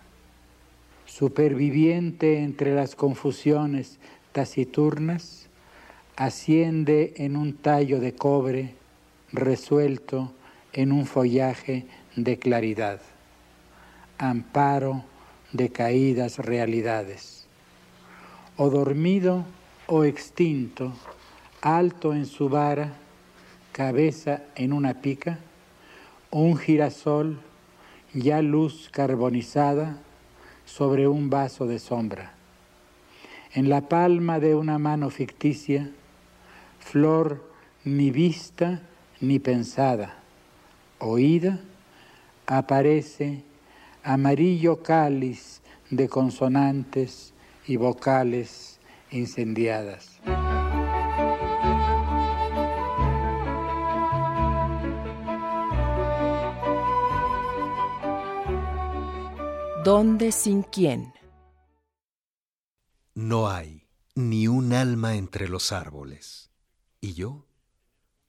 Superviviente 1.06 2.40
entre 2.42 2.74
las 2.74 2.94
confusiones 2.94 3.98
taciturnas, 4.32 5.48
asciende 6.16 7.14
en 7.16 7.36
un 7.36 7.54
tallo 7.54 8.00
de 8.00 8.14
cobre 8.14 8.74
resuelto 9.32 10.32
en 10.72 10.92
un 10.92 11.06
follaje 11.06 11.86
de 12.16 12.38
claridad 12.38 13.00
amparo 14.18 15.04
de 15.52 15.70
caídas 15.70 16.38
realidades. 16.38 17.46
O 18.56 18.68
dormido 18.68 19.44
o 19.86 20.04
extinto, 20.04 20.92
alto 21.62 22.12
en 22.12 22.26
su 22.26 22.48
vara, 22.48 22.92
cabeza 23.72 24.42
en 24.56 24.72
una 24.72 25.00
pica, 25.00 25.38
un 26.30 26.56
girasol, 26.56 27.38
ya 28.12 28.42
luz 28.42 28.90
carbonizada, 28.92 29.98
sobre 30.64 31.08
un 31.08 31.30
vaso 31.30 31.66
de 31.66 31.78
sombra. 31.78 32.34
En 33.54 33.70
la 33.70 33.88
palma 33.88 34.38
de 34.38 34.54
una 34.54 34.78
mano 34.78 35.08
ficticia, 35.08 35.90
flor 36.78 37.42
ni 37.84 38.10
vista 38.10 38.82
ni 39.20 39.38
pensada, 39.38 40.16
oída, 40.98 41.60
aparece 42.46 43.42
amarillo 44.08 44.82
cáliz 44.82 45.60
de 45.90 46.08
consonantes 46.08 47.34
y 47.66 47.76
vocales 47.76 48.80
incendiadas. 49.10 50.18
¿Dónde 59.84 60.32
sin 60.32 60.62
quién? 60.62 61.12
No 63.14 63.50
hay 63.50 63.88
ni 64.14 64.48
un 64.48 64.72
alma 64.72 65.16
entre 65.16 65.50
los 65.50 65.70
árboles, 65.70 66.50
y 67.02 67.12
yo 67.12 67.46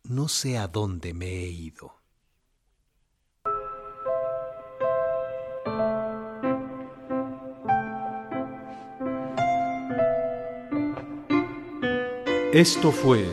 no 0.03 0.27
sé 0.27 0.57
a 0.57 0.67
dónde 0.67 1.13
me 1.13 1.27
he 1.27 1.47
ido. 1.47 1.98
Esto 12.51 12.91
fue 12.91 13.27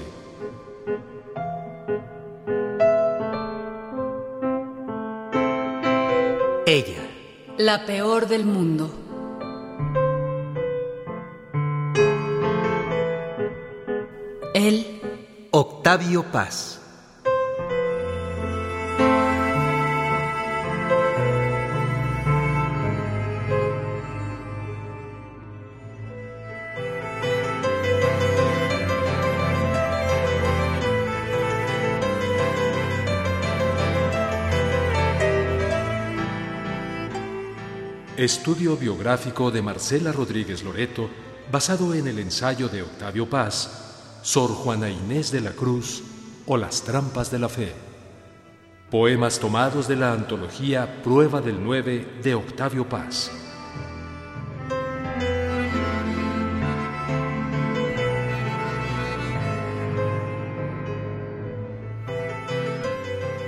Ella. 6.66 7.08
La 7.56 7.86
peor 7.86 8.28
del 8.28 8.44
mundo. 8.44 8.90
Él. 14.52 15.00
Octavio 15.50 16.24
Paz. 16.30 16.85
Estudio 38.26 38.76
biográfico 38.76 39.52
de 39.52 39.62
Marcela 39.62 40.10
Rodríguez 40.10 40.64
Loreto, 40.64 41.08
basado 41.52 41.94
en 41.94 42.08
el 42.08 42.18
ensayo 42.18 42.68
de 42.68 42.82
Octavio 42.82 43.30
Paz, 43.30 44.18
Sor 44.22 44.50
Juana 44.50 44.90
Inés 44.90 45.30
de 45.30 45.40
la 45.40 45.52
Cruz 45.52 46.02
o 46.44 46.56
Las 46.56 46.82
Trampas 46.82 47.30
de 47.30 47.38
la 47.38 47.48
Fe. 47.48 47.72
Poemas 48.90 49.38
tomados 49.38 49.86
de 49.86 49.94
la 49.94 50.12
antología 50.12 51.04
Prueba 51.04 51.40
del 51.40 51.62
9 51.62 52.18
de 52.20 52.34
Octavio 52.34 52.88
Paz. 52.88 53.30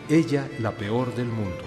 Ella 0.10 0.50
la 0.60 0.72
peor 0.72 1.16
del 1.16 1.28
mundo. 1.28 1.64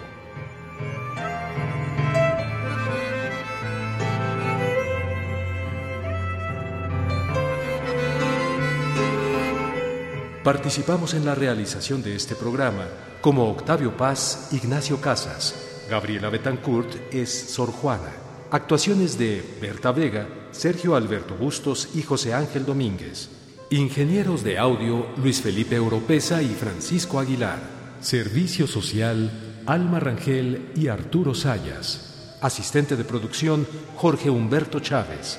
Participamos 10.44 11.14
en 11.14 11.24
la 11.24 11.34
realización 11.34 12.02
de 12.02 12.14
este 12.14 12.34
programa 12.34 12.88
como 13.22 13.48
Octavio 13.48 13.96
Paz, 13.96 14.50
Ignacio 14.52 15.00
Casas, 15.00 15.71
Gabriela 15.92 16.30
Betancourt 16.30 17.12
es 17.12 17.28
Sor 17.30 17.70
Juana. 17.70 18.14
Actuaciones 18.50 19.18
de 19.18 19.44
Berta 19.60 19.92
Vega, 19.92 20.26
Sergio 20.50 20.96
Alberto 20.96 21.34
Bustos 21.34 21.90
y 21.94 22.00
José 22.00 22.32
Ángel 22.32 22.64
Domínguez. 22.64 23.28
Ingenieros 23.68 24.42
de 24.42 24.58
audio 24.58 25.08
Luis 25.18 25.42
Felipe 25.42 25.76
Europeza 25.76 26.40
y 26.40 26.48
Francisco 26.48 27.18
Aguilar. 27.18 27.58
Servicio 28.00 28.66
social 28.66 29.62
Alma 29.66 30.00
Rangel 30.00 30.70
y 30.74 30.88
Arturo 30.88 31.34
Sayas. 31.34 32.38
Asistente 32.40 32.96
de 32.96 33.04
producción 33.04 33.66
Jorge 33.96 34.30
Humberto 34.30 34.80
Chávez. 34.80 35.38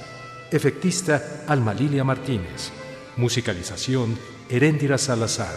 Efectista 0.51 1.45
Alma 1.47 1.73
Lilia 1.73 2.03
Martínez. 2.03 2.69
Musicalización 3.17 4.19
Heréndira 4.49 4.99
Salazar. 4.99 5.55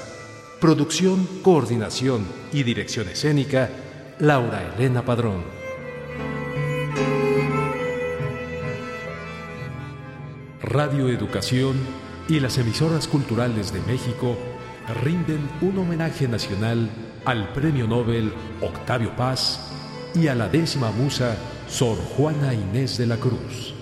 Producción, 0.59 1.29
coordinación 1.43 2.27
y 2.51 2.63
dirección 2.63 3.11
escénica 3.11 3.69
Laura 4.19 4.63
Elena 4.75 5.05
Padrón. 5.05 5.45
Radio 10.63 11.11
Educación 11.11 11.77
y 12.27 12.41
las 12.41 12.57
emisoras 12.57 13.09
culturales 13.09 13.75
de 13.75 13.81
México 13.81 14.39
rinden 15.03 15.47
un 15.61 15.79
homenaje 15.79 16.29
nacional 16.29 16.89
al 17.27 17.53
Premio 17.53 17.87
Nobel 17.87 18.33
Octavio 18.63 19.15
Paz 19.17 19.71
y 20.15 20.29
a 20.29 20.35
la 20.35 20.49
décima 20.49 20.91
musa 20.93 21.37
Sor 21.69 21.99
Juana 22.17 22.55
Inés 22.55 22.97
de 22.97 23.07
la 23.07 23.19
Cruz. 23.19 23.76